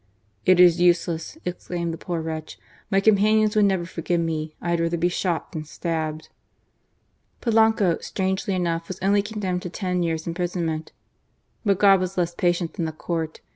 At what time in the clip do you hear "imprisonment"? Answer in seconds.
10.25-10.91